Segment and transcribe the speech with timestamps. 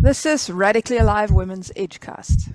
[0.00, 2.54] This is Radically Alive Women's Agecast.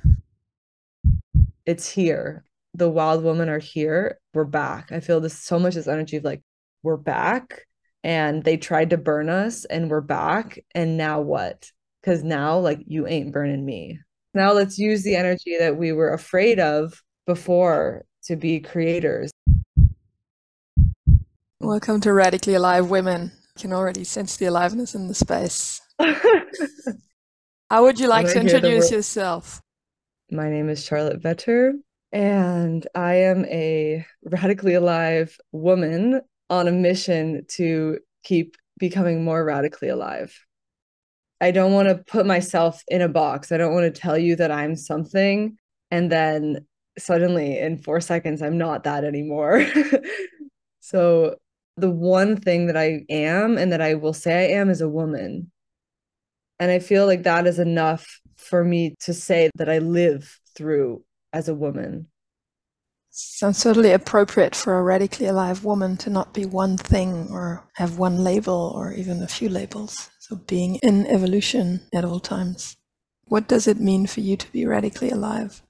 [1.66, 2.46] It's here.
[2.73, 4.18] The wild women are here.
[4.34, 4.94] We're back.
[4.94, 6.42] I feel this so much this energy of like,
[6.84, 7.68] we're back.
[8.02, 10.58] And they tried to burn us and we're back.
[10.74, 11.69] And now what?
[11.99, 13.99] Because now, like, you ain't burning me.
[14.33, 19.31] Now let's use the energy that we were afraid of before to be creators.
[21.59, 23.34] Welcome to Radically Alive Women.
[23.57, 25.81] You can already sense the aliveness in the space.
[27.73, 29.59] How would you like to introduce yourself?
[30.30, 31.72] My name is Charlotte Vetter,
[32.12, 39.90] and I am a radically alive woman on a mission to keep becoming more radically
[39.90, 40.40] alive.
[41.41, 43.52] I don't want to put myself in a box.
[43.52, 45.58] I don't want to tell you that I'm something
[45.90, 46.68] and then
[46.99, 49.66] suddenly in four seconds, I'm not that anymore.
[50.80, 51.38] so,
[51.77, 54.88] the one thing that I am and that I will say I am is a
[54.88, 55.49] woman.
[56.59, 61.04] And I feel like that is enough for me to say that I live through
[61.32, 62.07] as a woman.
[63.09, 68.00] Sounds totally appropriate for a radically alive woman to not be one thing or have
[68.00, 70.09] one label or even a few labels.
[70.20, 72.76] So being in evolution at all times.
[73.26, 75.62] What does it mean for you to be radically alive?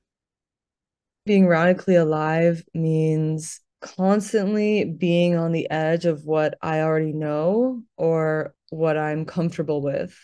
[1.26, 8.56] Being radically alive means constantly being on the edge of what I already know or
[8.70, 10.18] what I'm comfortable with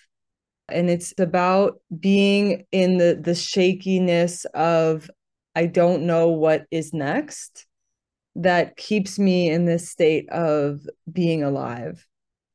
[0.72, 5.10] and it's about being in the the shakiness of
[5.56, 7.68] i don't know what is next
[8.36, 12.06] that keeps me in this state of being alive.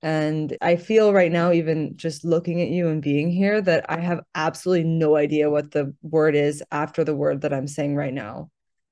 [0.03, 3.99] And i feel right now even just looking at you and being here that i
[4.01, 8.13] have absolutely no idea what the word is after the word that i'm saying right
[8.13, 8.51] now.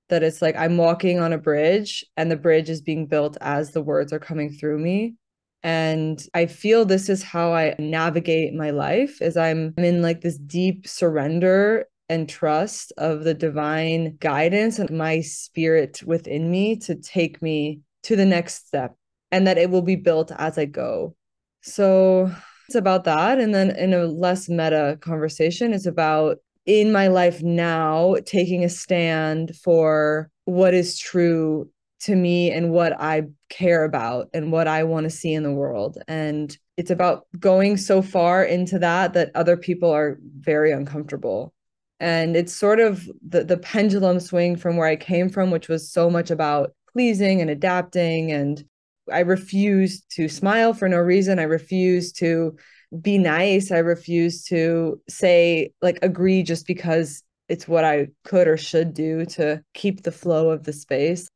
[0.09, 3.71] That it's like i'm walking on a bridge and the bridge is being built as
[3.73, 5.17] the words are coming through me
[5.63, 10.39] and i feel this is how i navigate my life as i'm in like this
[10.39, 17.41] deep surrender and trust of the divine guidance and my spirit within me to take
[17.41, 18.95] me to the next step
[19.31, 21.17] and that it will be built as i go.
[21.63, 22.31] So
[22.69, 23.39] it's about that.
[23.39, 26.37] And then in a less meta conversation it's about
[26.67, 31.71] in my life now taking a stand for what is true
[32.03, 35.53] to me and what I care about and what I want to see in the
[35.53, 35.99] world.
[36.09, 41.55] And it's about going so far into that that other people are very uncomfortable.
[42.01, 45.93] And it's sort of the, the pendulum swing from where I came from, which was
[45.93, 48.33] so much about pleasing and adapting.
[48.33, 48.65] And
[49.11, 51.39] I refused to smile for no reason.
[51.39, 52.57] I refused to
[53.01, 53.71] be nice.
[53.71, 59.25] I refused to say, like, agree just because it's what I could or should do
[59.27, 61.29] to keep the flow of the space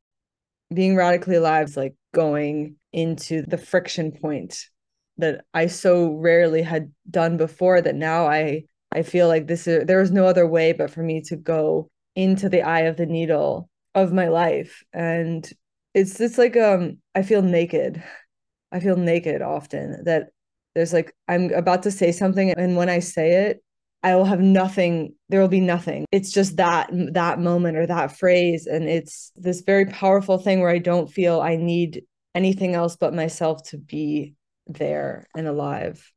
[0.73, 4.65] being radically alive is like going into the friction point
[5.17, 9.85] that I so rarely had done before that now I I feel like this is
[9.85, 13.05] there is no other way but for me to go into the eye of the
[13.05, 15.47] needle of my life and
[15.93, 18.03] it's just like um I feel naked.
[18.71, 20.29] I feel naked often that
[20.75, 23.63] there's like I'm about to say something and when I say it
[24.03, 26.05] I will have nothing there will be nothing.
[26.11, 30.69] It's just that that moment or that phrase and it's this very powerful thing where
[30.69, 32.03] I don't feel I need
[32.35, 34.35] anything else but myself to be
[34.67, 36.11] there and alive.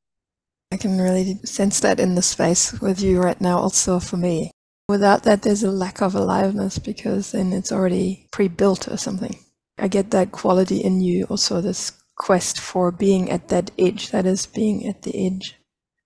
[0.73, 4.53] I can really sense that in the space with you right now also for me.
[4.89, 9.39] Without that there's a lack of aliveness because then it's already pre-built or something.
[9.79, 14.27] I get that quality in you also this quest for being at that edge that
[14.27, 15.57] is being at the edge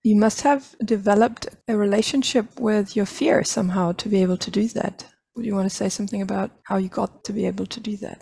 [0.05, 4.67] you must have developed a relationship with your fear somehow to be able to do
[4.67, 5.03] that.
[5.35, 7.97] Would you want to say something about how you got to be able to do
[7.97, 8.21] that?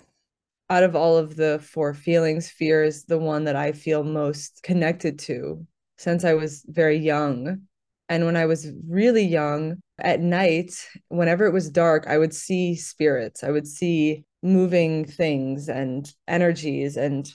[0.70, 4.62] Out of all of the four feelings, fear is the one that I feel most
[4.62, 5.66] connected to
[5.98, 7.60] since I was very young.
[8.08, 10.72] And when I was really young, at night,
[11.08, 13.44] whenever it was dark, I would see spirits.
[13.44, 17.30] I would see moving things and energies and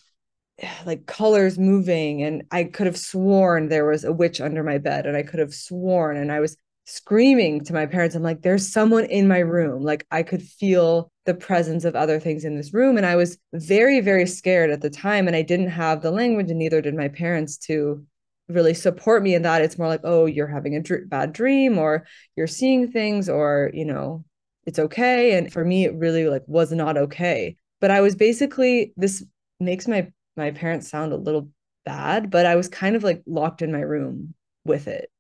[0.86, 5.06] like colors moving and i could have sworn there was a witch under my bed
[5.06, 6.57] and i could have sworn and i was
[6.89, 8.16] screaming to my parents.
[8.16, 9.84] I'm like there's someone in my room.
[9.84, 13.38] Like i could feel the presence of other things in this room and i was
[13.54, 16.95] very very scared at the time and i didn't have the language and neither did
[16.95, 18.04] my parents to
[18.48, 19.62] really support me in that.
[19.62, 23.69] It's more like oh you're having a dr- bad dream or you're seeing things or
[23.74, 24.25] you know
[24.66, 25.38] it's okay.
[25.38, 27.56] And for me it really like was not okay.
[27.80, 29.24] But i was basically this
[29.60, 31.50] makes my my parents sound a little
[31.86, 34.33] bad, but I was kind of like locked in my room
[34.65, 35.12] with it.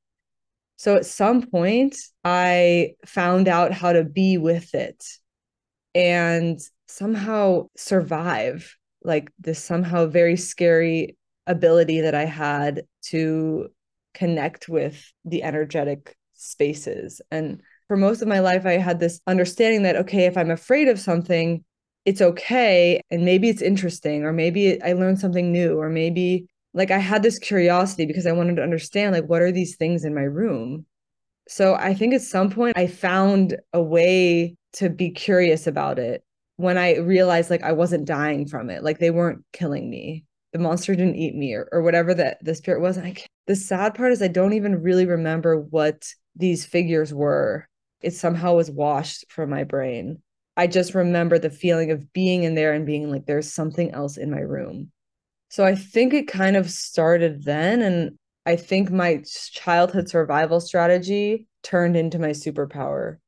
[0.77, 5.03] So at some point, I found out how to be with it
[5.93, 11.17] and somehow survive like this somehow very scary
[11.47, 13.69] ability that I had to
[14.13, 17.21] connect with the energetic spaces.
[17.31, 20.87] And for most of my life, I had this understanding that, okay, if I'm afraid
[20.87, 21.63] of something,
[22.05, 23.01] it's okay.
[23.11, 27.23] And maybe it's interesting, or maybe I learned something new, or maybe like I had
[27.23, 30.85] this curiosity because I wanted to understand, like, what are these things in my room?
[31.47, 36.23] So I think at some point I found a way to be curious about it
[36.57, 40.25] when I realized like I wasn't dying from it, like they weren't killing me.
[40.53, 42.97] The monster didn't eat me or, or whatever that the spirit was.
[42.97, 43.15] And I
[43.47, 46.05] the sad part is I don't even really remember what
[46.35, 47.67] these figures were.
[48.01, 50.21] It somehow was washed from my brain.
[50.59, 54.17] I just remember the feeling of being in there and being like, there's something else
[54.17, 54.91] in my room.
[55.47, 57.81] So I think it kind of started then.
[57.81, 59.23] And I think my
[59.53, 63.19] childhood survival strategy turned into my superpower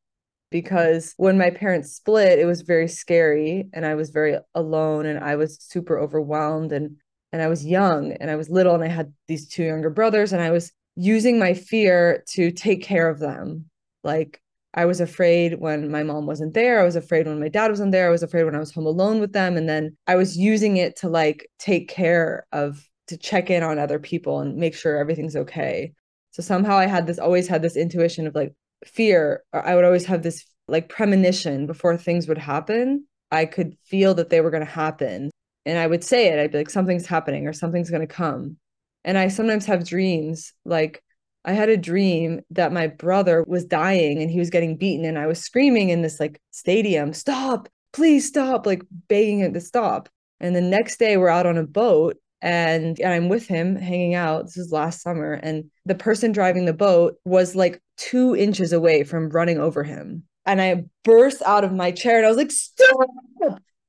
[0.50, 5.20] because when my parents split it was very scary and i was very alone and
[5.24, 6.98] i was super overwhelmed and
[7.32, 10.34] and i was young and i was little and i had these two younger brothers
[10.34, 13.66] and i was using my fear to take care of them
[14.04, 14.42] like
[14.74, 17.92] i was afraid when my mom wasn't there i was afraid when my dad wasn't
[17.92, 20.38] there i was afraid when i was home alone with them and then i was
[20.38, 24.74] using it to like take care of to check in on other people and make
[24.74, 25.92] sure everything's okay.
[26.32, 28.54] So somehow i had this always had this intuition of like
[28.86, 29.44] fear.
[29.54, 34.30] I would always have this like premonition before things would happen i could feel that
[34.30, 35.30] they were going to happen.
[35.66, 38.58] And i would say it i'd be like something's happening or something's going to come.
[39.04, 41.04] And i sometimes have dreams like
[41.46, 45.18] i had a dream that my brother was dying and he was getting beaten and
[45.18, 50.10] i was screaming in this like stadium stop please stop like begging him to stop
[50.40, 54.46] and the next day we're out on a boat and, I'm with him hanging out.
[54.46, 55.34] This is last summer.
[55.34, 60.24] And the person driving the boat was like two inches away from running over him.
[60.46, 63.10] And I burst out of my chair and I was like, stop!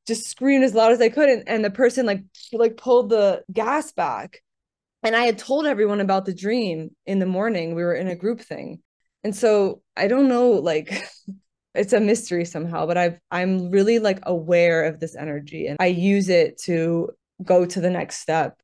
[0.06, 1.28] Just screamed as loud as I could.
[1.28, 2.22] And, and the person like
[2.52, 4.42] like pulled the gas back.
[5.02, 7.74] And I had told everyone about the dream in the morning.
[7.74, 8.80] We were in a group thing.
[9.24, 11.04] And so I don't know, like
[11.74, 15.86] it's a mystery somehow, but I've I'm really like aware of this energy and I
[15.86, 17.10] use it to
[17.42, 18.60] go to the next step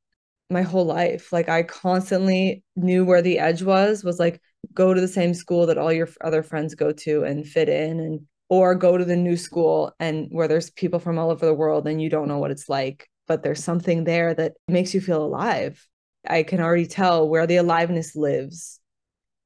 [0.50, 1.32] my whole life.
[1.32, 4.40] Like I constantly knew where the edge was, was like
[4.75, 8.00] go to the same school that all your other friends go to and fit in
[8.00, 11.55] and or go to the new school and where there's people from all over the
[11.55, 15.00] world and you don't know what it's like, but there's something there that makes you
[15.00, 15.87] feel alive.
[16.29, 18.81] I can already tell where the aliveness lives.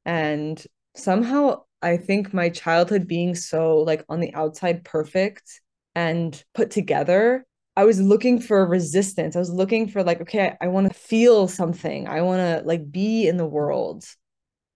[0.04, 0.62] And
[0.96, 5.60] somehow I think my childhood being so like on the outside perfect
[5.94, 7.44] and put together
[7.76, 9.34] I was looking for resistance.
[9.34, 12.06] I was looking for like, okay, I, I want to feel something.
[12.06, 14.04] I want to like be in the world.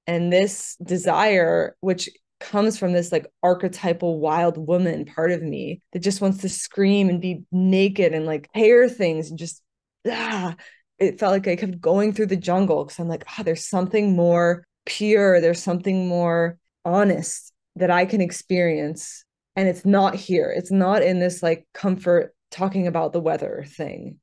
[0.07, 2.09] And this desire, which
[2.41, 7.09] comes from this like archetypal wild woman part of me that just wants to scream
[7.09, 9.63] and be naked and like hair things and just
[10.09, 10.55] ah,
[10.99, 13.69] it felt like I kept going through the jungle because I'm like, ah, oh, there's
[13.69, 19.25] something more pure, there's something more honest that I can experience.
[19.57, 20.53] And it's not here.
[20.55, 24.19] It's not in this like comfort talking about the weather thing.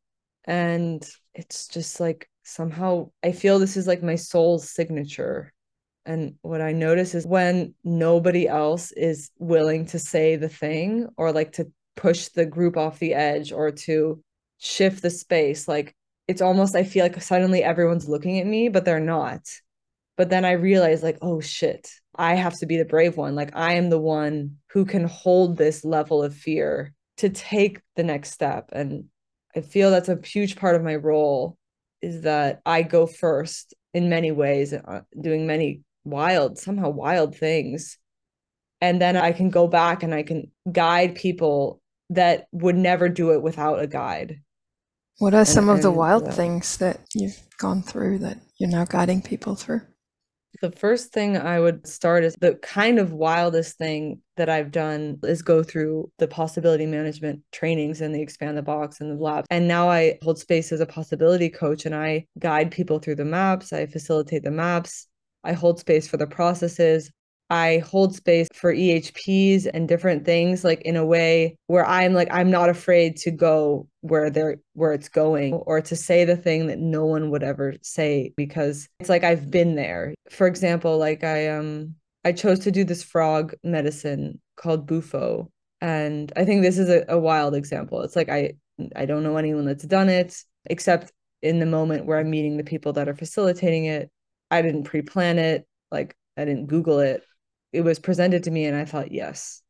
[0.45, 5.53] And it's just like somehow I feel this is like my soul's signature.
[6.05, 11.31] And what I notice is when nobody else is willing to say the thing or
[11.31, 14.21] like to push the group off the edge or to
[14.57, 15.95] shift the space, like
[16.27, 19.41] it's almost, I feel like suddenly everyone's looking at me, but they're not.
[20.15, 23.35] But then I realize, like, oh shit, I have to be the brave one.
[23.35, 28.03] Like, I am the one who can hold this level of fear to take the
[28.03, 29.05] next step and
[29.55, 31.57] i feel that's a huge part of my role
[32.01, 37.97] is that i go first in many ways uh, doing many wild somehow wild things
[38.81, 43.31] and then i can go back and i can guide people that would never do
[43.31, 44.41] it without a guide
[45.19, 48.69] what are some and, of the wild uh, things that you've gone through that you're
[48.69, 49.81] now guiding people through
[50.61, 55.19] the first thing I would start is the kind of wildest thing that I've done
[55.23, 59.45] is go through the possibility management trainings and the expand the box and the lab.
[59.49, 63.25] And now I hold space as a possibility coach and I guide people through the
[63.25, 65.07] maps, I facilitate the maps,
[65.43, 67.11] I hold space for the processes.
[67.49, 72.29] I hold space for EHPs and different things like in a way where I'm like
[72.31, 76.67] I'm not afraid to go where they're where it's going or to say the thing
[76.67, 80.13] that no one would ever say because it's like I've been there.
[80.31, 81.95] For example, like I um
[82.25, 87.03] I chose to do this frog medicine called Bufo and I think this is a,
[87.09, 88.01] a wild example.
[88.01, 88.53] It's like I
[88.95, 90.35] I don't know anyone that's done it
[90.65, 94.09] except in the moment where I'm meeting the people that are facilitating it.
[94.49, 95.67] I didn't pre-plan it.
[95.91, 97.23] Like I didn't Google it
[97.73, 99.61] it was presented to me and I thought, yes.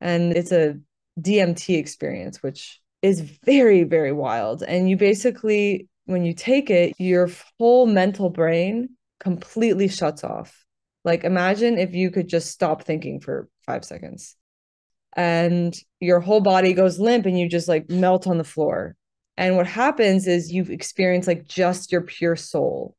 [0.00, 0.78] And it's a
[1.20, 4.62] DMT experience, which is very, very wild.
[4.62, 10.64] And you basically, when you take it, your whole mental brain completely shuts off.
[11.04, 14.36] Like, imagine if you could just stop thinking for five seconds
[15.16, 18.96] and your whole body goes limp and you just like melt on the floor.
[19.36, 22.94] And what happens is you've experienced like just your pure soul.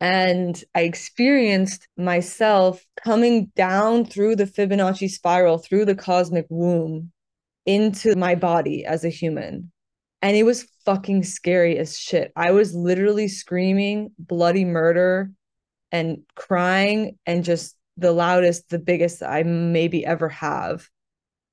[0.00, 7.10] And I experienced myself coming down through the Fibonacci spiral, through the cosmic womb
[7.66, 9.72] into my body as a human.
[10.22, 12.32] And it was fucking scary as shit.
[12.36, 15.30] I was literally screaming bloody murder
[15.90, 20.88] and crying and just the loudest, the biggest I maybe ever have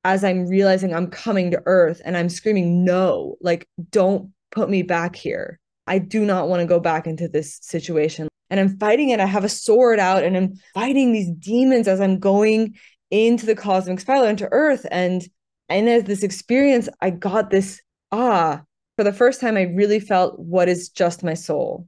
[0.03, 4.83] as I'm realizing I'm coming to earth and I'm screaming, no, like, don't put me
[4.83, 5.59] back here.
[5.87, 8.27] I do not want to go back into this situation.
[8.49, 9.19] And I'm fighting it.
[9.19, 12.75] I have a sword out and I'm fighting these demons as I'm going
[13.11, 14.85] into the cosmic spiral into earth.
[14.91, 15.27] And
[15.67, 18.61] and as this experience, I got this ah,
[18.97, 21.87] for the first time, I really felt what is just my soul.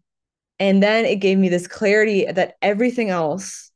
[0.59, 3.71] And then it gave me this clarity that everything else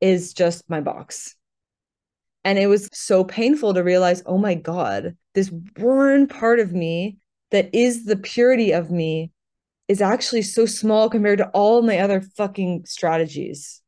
[0.00, 1.36] is just my box.
[2.44, 7.16] And it was so painful to realize, oh my God, this one part of me
[7.52, 9.30] that is the purity of me
[9.88, 13.82] is actually so small compared to all my other fucking strategies.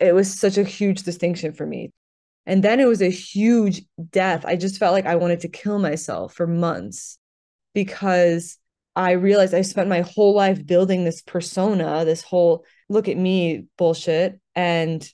[0.00, 1.90] It was such a huge distinction for me.
[2.46, 4.44] And then it was a huge death.
[4.44, 7.18] I just felt like I wanted to kill myself for months
[7.74, 8.58] because
[8.96, 13.66] I realized I spent my whole life building this persona, this whole look at me
[13.78, 15.08] bullshit, and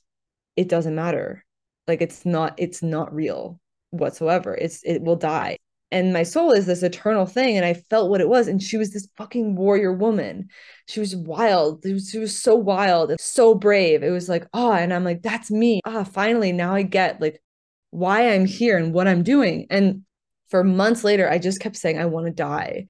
[0.56, 1.44] it doesn't matter
[1.88, 5.56] like it's not it's not real whatsoever it's it will die
[5.90, 8.76] and my soul is this eternal thing and i felt what it was and she
[8.76, 10.48] was this fucking warrior woman.
[10.86, 11.84] She was wild.
[11.84, 14.02] She was so wild and so brave.
[14.02, 15.80] It was like oh and i'm like that's me.
[15.84, 17.42] Ah finally now i get like
[17.90, 19.66] why i'm here and what i'm doing.
[19.70, 20.02] And
[20.48, 22.88] for months later i just kept saying i want to die.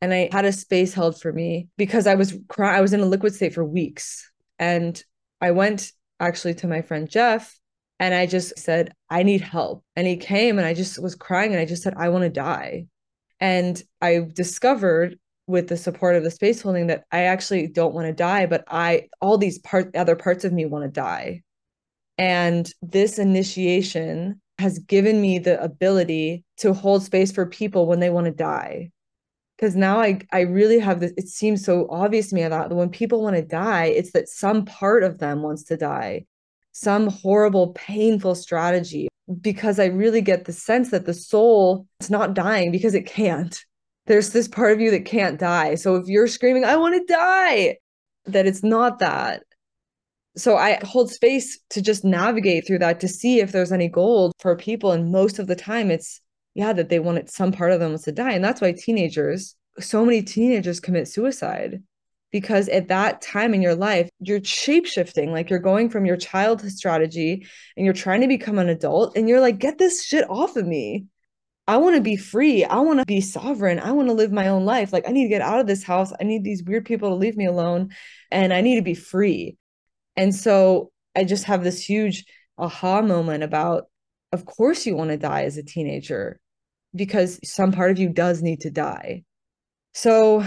[0.00, 3.00] And i had a space held for me because i was crying i was in
[3.00, 4.30] a liquid state for weeks.
[4.58, 5.02] And
[5.40, 7.58] i went actually to my friend jeff
[8.04, 9.82] and I just said, I need help.
[9.96, 12.28] And he came and I just was crying and I just said, I want to
[12.28, 12.84] die.
[13.40, 18.06] And I discovered with the support of the space holding that I actually don't want
[18.06, 19.58] to die, but I, all these
[19.94, 21.44] other parts of me want to die.
[22.18, 28.10] And this initiation has given me the ability to hold space for people when they
[28.10, 28.90] want to die.
[29.56, 32.90] Because now I, I really have this, it seems so obvious to me that when
[32.90, 36.26] people want to die, it's that some part of them wants to die
[36.74, 39.08] some horrible, painful strategy
[39.40, 43.58] because I really get the sense that the soul is not dying because it can't.
[44.06, 45.76] There's this part of you that can't die.
[45.76, 47.78] So if you're screaming, I want to die,
[48.26, 49.44] that it's not that.
[50.36, 54.32] So I hold space to just navigate through that to see if there's any gold
[54.40, 54.92] for people.
[54.92, 56.20] And most of the time, it's
[56.54, 58.32] yeah, that they want it, some part of them wants to die.
[58.32, 61.82] And that's why teenagers, so many teenagers commit suicide
[62.34, 66.16] because at that time in your life you're shape shifting like you're going from your
[66.16, 70.28] childhood strategy and you're trying to become an adult and you're like get this shit
[70.28, 71.06] off of me
[71.66, 72.62] I want to be free.
[72.62, 73.78] I want to be sovereign.
[73.78, 74.92] I want to live my own life.
[74.92, 76.12] Like, I need to get out of this house.
[76.20, 77.88] I need these weird people to leave me alone
[78.30, 79.56] and I need to be free.
[80.14, 82.26] And so I just have this huge
[82.58, 83.84] aha moment about,
[84.30, 86.38] of course, you want to die as a teenager
[86.94, 89.24] because some part of you does need to die.
[89.94, 90.44] So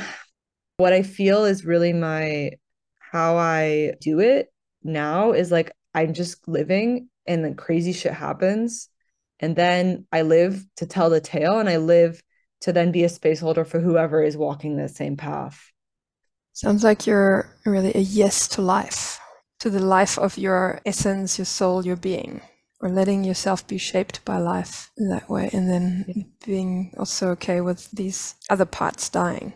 [0.77, 2.51] what I feel is really my
[2.99, 4.53] how I do it
[4.83, 8.89] now is like I'm just living and then crazy shit happens.
[9.39, 12.21] And then I live to tell the tale and I live
[12.61, 15.71] to then be a space holder for whoever is walking the same path.
[16.53, 19.19] Sounds like you're really a yes to life,
[19.59, 22.41] to the life of your essence, your soul, your being,
[22.81, 26.23] or letting yourself be shaped by life in that way, and then yeah.
[26.43, 29.53] being also okay with these other parts dying.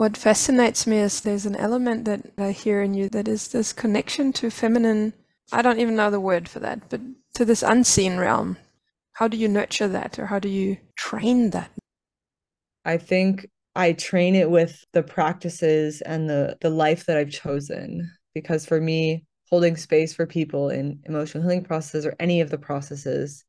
[0.00, 3.74] What fascinates me is there's an element that I hear in you that is this
[3.74, 5.12] connection to feminine.
[5.52, 7.02] I don't even know the word for that, but
[7.34, 8.56] to this unseen realm.
[9.12, 11.70] How do you nurture that or how do you train that?
[12.86, 18.10] I think I train it with the practices and the the life that I've chosen
[18.34, 22.56] because for me holding space for people in emotional healing processes or any of the
[22.56, 23.44] processes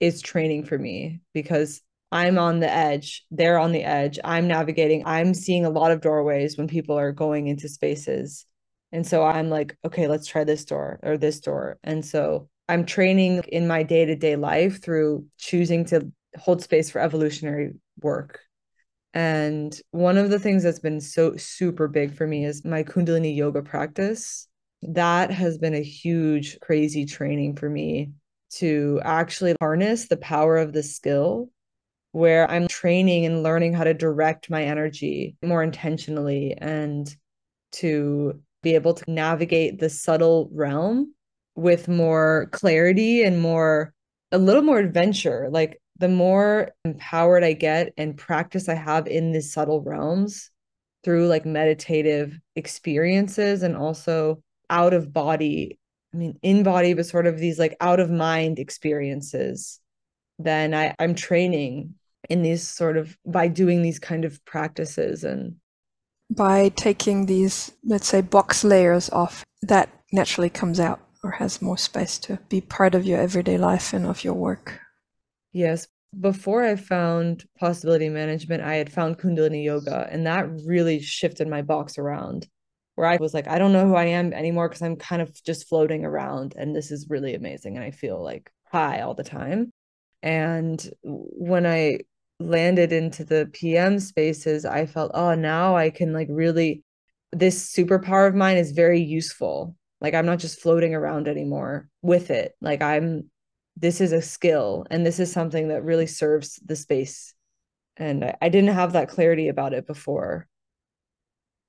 [0.00, 5.04] is training for me because I'm on the edge, they're on the edge, I'm navigating,
[5.06, 8.46] I'm seeing a lot of doorways when people are going into spaces.
[8.92, 11.78] And so I'm like, okay, let's try this door or this door.
[11.84, 16.90] And so I'm training in my day to day life through choosing to hold space
[16.90, 18.40] for evolutionary work.
[19.12, 23.34] And one of the things that's been so super big for me is my Kundalini
[23.34, 24.46] yoga practice.
[24.82, 28.12] That has been a huge, crazy training for me
[28.54, 31.50] to actually harness the power of the skill
[32.12, 37.14] where I'm training and learning how to direct my energy more intentionally and
[37.72, 41.14] to be able to navigate the subtle realm
[41.54, 43.92] with more clarity and more
[44.32, 45.48] a little more adventure.
[45.50, 50.50] Like the more empowered i get and practice i have in these subtle realms
[51.04, 55.78] through like meditative experiences and also out of body
[56.12, 59.78] i mean in body but sort of these like out of mind experiences
[60.38, 61.94] then I, i'm training
[62.30, 65.56] in these sort of by doing these kind of practices and
[66.30, 71.76] by taking these let's say box layers off that naturally comes out or has more
[71.76, 74.80] space to be part of your everyday life and of your work.
[75.52, 75.86] Yes.
[76.18, 81.62] Before i found possibility management i had found kundalini yoga and that really shifted my
[81.62, 82.48] box around
[82.96, 85.30] where i was like i don't know who i am anymore because i'm kind of
[85.44, 89.24] just floating around and this is really amazing and i feel like high all the
[89.24, 89.72] time.
[90.22, 91.98] And when i
[92.40, 96.82] landed into the PM spaces, I felt, oh, now I can like really,
[97.32, 99.76] this superpower of mine is very useful.
[100.00, 102.54] Like I'm not just floating around anymore with it.
[102.60, 103.30] Like I'm,
[103.76, 107.34] this is a skill and this is something that really serves the space.
[107.96, 110.48] And I, I didn't have that clarity about it before.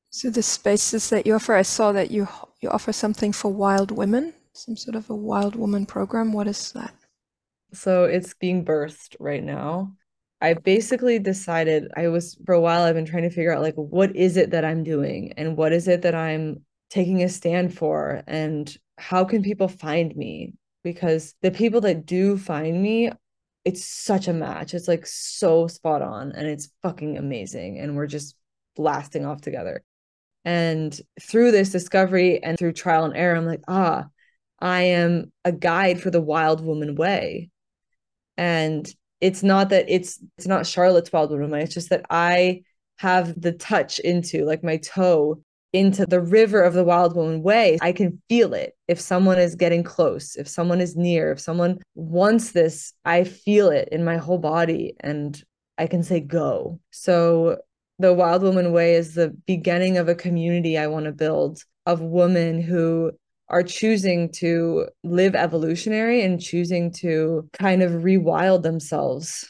[0.09, 2.27] So the spaces that you offer, I saw that you
[2.59, 6.33] you offer something for wild women, some sort of a wild woman program.
[6.33, 6.93] What is that?
[7.73, 9.93] So it's being birthed right now.
[10.41, 13.75] I basically decided I was for a while I've been trying to figure out like
[13.75, 17.77] what is it that I'm doing and what is it that I'm taking a stand
[17.77, 20.53] for and how can people find me?
[20.83, 23.11] Because the people that do find me
[23.63, 24.73] it's such a match.
[24.73, 28.35] It's like so spot on and it's fucking amazing and we're just
[28.75, 29.83] blasting off together.
[30.43, 34.05] And through this discovery and through trial and error I'm like ah
[34.59, 37.51] I am a guide for the wild woman way.
[38.37, 42.63] And it's not that it's it's not Charlotte's wild woman it's just that I
[42.97, 45.41] have the touch into like my toe
[45.73, 47.77] into the river of the wild woman way.
[47.81, 48.75] I can feel it.
[48.89, 53.69] If someone is getting close if someone is near if someone wants this I feel
[53.69, 55.41] it in my whole body and
[55.77, 56.79] I can say go.
[56.91, 57.57] So
[57.99, 62.01] the wild woman way is the beginning of a community I want to build of
[62.01, 63.11] women who
[63.51, 69.47] are choosing to live evolutionary and choosing to kind of rewild themselves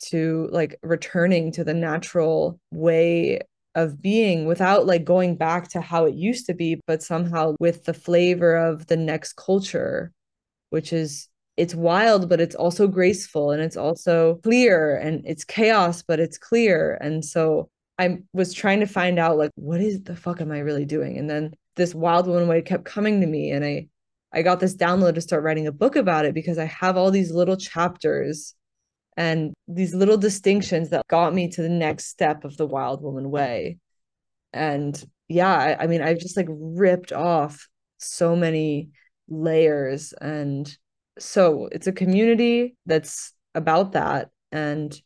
[0.00, 3.40] to like returning to the natural way
[3.74, 7.84] of being without like going back to how it used to be but somehow with
[7.84, 10.12] the flavor of the next culture
[10.70, 16.02] which is it's wild but it's also graceful and it's also clear and it's chaos
[16.02, 16.96] but it's clear.
[17.00, 20.60] And so i was trying to find out like what is the fuck am i
[20.60, 21.18] really doing?
[21.18, 23.50] And then this wild woman way kept coming to me.
[23.50, 23.88] And i
[24.30, 27.10] i got this download to start writing a book about it because i have all
[27.10, 28.54] these little chapters
[29.16, 33.30] and these little distinctions that got me to the next step of the wild woman
[33.30, 33.78] way.
[34.52, 38.90] And yeah I, I mean i've just like ripped off so many
[39.28, 40.12] layers.
[40.12, 40.76] And
[41.18, 44.30] so it's a community that's about that.
[44.52, 44.98] And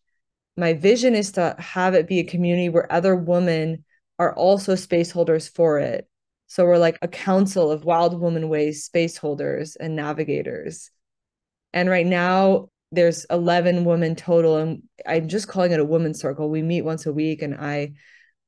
[0.57, 3.85] my vision is to have it be a community where other women
[4.19, 6.07] are also space holders for it
[6.53, 10.91] so we're like a council of wild woman ways space holders and navigators.
[11.73, 16.51] And right now there's 11 women total and I'm just calling it a woman circle.
[16.51, 17.93] We meet once a week and I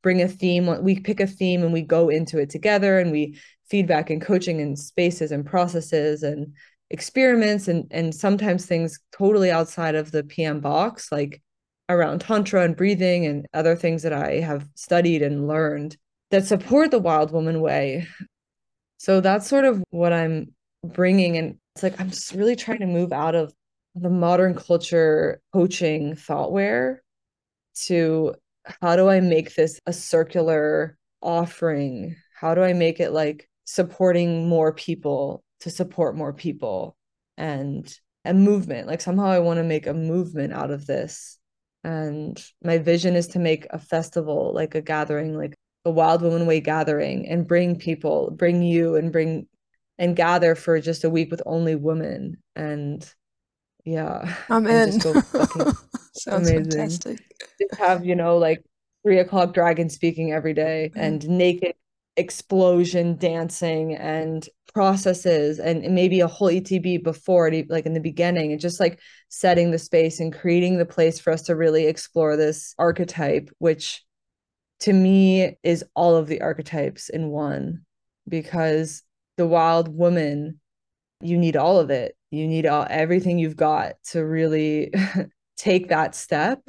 [0.02, 3.40] bring a theme, we pick a theme and we go into it together and we
[3.70, 6.52] feedback and coaching and spaces and processes and
[6.90, 11.42] experiments and and sometimes things totally outside of the PM box like
[11.88, 15.96] around tantra and breathing and other things that I have studied and learned
[16.34, 18.08] that support the wild woman way.
[18.98, 20.52] So that's sort of what I'm
[20.84, 21.36] bringing.
[21.36, 23.54] And it's like, I'm just really trying to move out of
[23.94, 27.04] the modern culture coaching thoughtware
[27.86, 28.34] to
[28.80, 32.16] how do I make this a circular offering?
[32.34, 36.96] How do I make it like supporting more people to support more people
[37.36, 38.88] and a movement?
[38.88, 41.38] Like somehow I want to make a movement out of this.
[41.84, 46.46] And my vision is to make a festival, like a gathering, like a wild woman
[46.46, 49.46] way gathering and bring people bring you and bring
[49.98, 53.12] and gather for just a week with only women and
[53.84, 56.70] yeah i'm in sounds amazing.
[56.70, 57.20] fantastic
[57.60, 58.62] just have you know like
[59.04, 61.00] three o'clock dragon speaking every day mm-hmm.
[61.00, 61.74] and naked
[62.16, 68.52] explosion dancing and processes and maybe a whole etb before it like in the beginning
[68.52, 72.36] and just like setting the space and creating the place for us to really explore
[72.36, 74.03] this archetype which
[74.84, 77.82] to me is all of the archetypes in one
[78.28, 79.02] because
[79.36, 80.60] the wild woman
[81.20, 84.92] you need all of it you need all everything you've got to really
[85.56, 86.60] take that step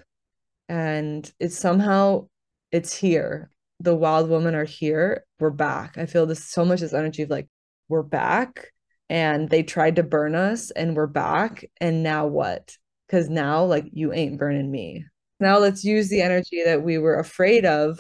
[0.68, 2.28] and it's somehow
[2.72, 3.50] it's here
[3.80, 5.26] the wild women are here.
[5.40, 5.98] We're back.
[5.98, 7.48] I feel this so much this energy of like,
[7.90, 8.72] we're back.
[9.10, 11.66] And they tried to burn us and we're back.
[11.80, 12.76] And now what?
[13.08, 15.06] Because now, like, you ain't burning me.
[15.40, 18.00] Now let's use the energy that we were afraid of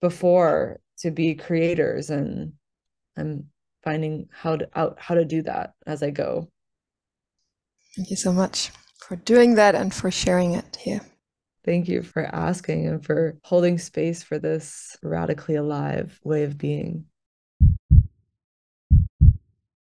[0.00, 2.10] before to be creators.
[2.10, 2.52] And
[3.16, 3.46] I'm
[3.82, 6.48] finding how to out how to do that as I go.
[7.96, 11.00] Thank you so much for doing that and for sharing it here.
[11.64, 17.06] Thank you for asking and for holding space for this radically alive way of being.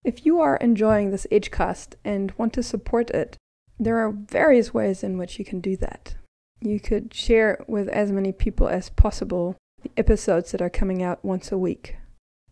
[0.03, 3.37] If you are enjoying this Agecast and want to support it,
[3.79, 6.15] there are various ways in which you can do that.
[6.63, 11.23] You could share with as many people as possible the episodes that are coming out
[11.23, 11.97] once a week.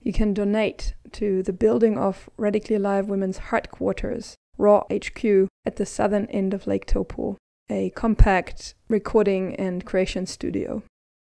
[0.02, 5.86] You can donate to the building of Radically Alive Women's Headquarters, Raw HQ, at the
[5.86, 7.38] southern end of Lake Taupo
[7.72, 10.84] a compact recording and creation studio.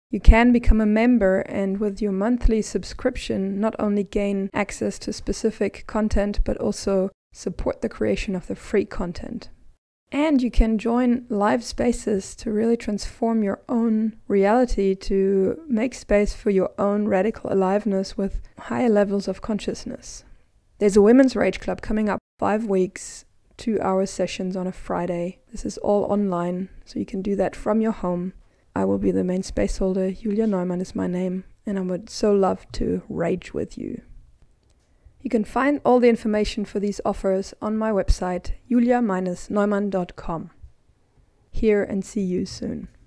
[0.10, 5.13] You can become a member and with your monthly subscription not only gain access to
[5.13, 9.50] specific content but also support the creation of the free content.
[10.12, 16.34] And you can join live spaces to really transform your own reality to make space
[16.34, 20.26] for your own radical aliveness with higher levels of consciousness.
[20.80, 23.24] There's a Women's Rage Club coming up five weeks
[23.62, 25.38] two hour sessions on a Friday.
[25.52, 28.34] This is all online, so you can do that from your home.
[28.76, 30.12] I will be the main space holder.
[30.12, 34.02] Julia Neumann is my name, and I would so love to rage with you.
[35.21, 40.51] You can find all the information for these offers on my website, julia-neumann.com.
[41.51, 42.88] Here and see you soon.